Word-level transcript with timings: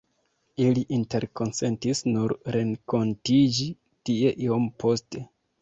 Ili 0.63 0.81
interkonsentis 0.97 2.01
nur 2.15 2.35
renkontiĝi 2.57 3.71
tie 4.11 4.33
iom 4.49 4.67
poste. 4.85 5.27